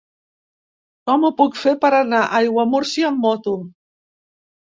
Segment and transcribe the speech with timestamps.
[1.09, 3.53] Com ho puc fer per anar a Aiguamúrcia amb moto?